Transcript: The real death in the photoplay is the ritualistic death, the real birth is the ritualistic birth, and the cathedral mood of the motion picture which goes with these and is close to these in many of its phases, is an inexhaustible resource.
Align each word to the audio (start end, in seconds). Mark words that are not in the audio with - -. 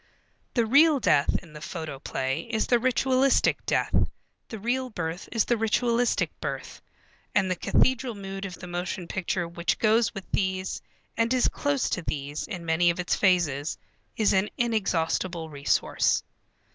The 0.55 0.65
real 0.65 0.99
death 0.99 1.29
in 1.43 1.53
the 1.53 1.61
photoplay 1.61 2.47
is 2.49 2.65
the 2.65 2.79
ritualistic 2.79 3.63
death, 3.67 3.93
the 4.49 4.57
real 4.57 4.89
birth 4.89 5.29
is 5.31 5.45
the 5.45 5.57
ritualistic 5.57 6.31
birth, 6.41 6.81
and 7.35 7.51
the 7.51 7.55
cathedral 7.55 8.15
mood 8.15 8.43
of 8.45 8.55
the 8.55 8.65
motion 8.65 9.07
picture 9.07 9.47
which 9.47 9.77
goes 9.77 10.11
with 10.15 10.25
these 10.31 10.81
and 11.15 11.31
is 11.31 11.47
close 11.47 11.87
to 11.91 12.01
these 12.01 12.47
in 12.47 12.65
many 12.65 12.89
of 12.89 12.99
its 12.99 13.13
phases, 13.15 13.77
is 14.17 14.33
an 14.33 14.49
inexhaustible 14.57 15.51
resource. 15.51 16.23